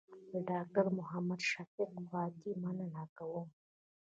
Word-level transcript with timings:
له 0.31 0.39
ډاکټر 0.49 0.85
محمد 0.99 1.41
شفق 1.51 1.89
خواتي 2.07 2.51
مننه 2.61 3.03
کوم. 3.17 3.47